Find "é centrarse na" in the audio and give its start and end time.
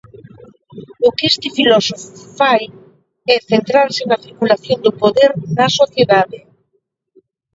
3.33-4.21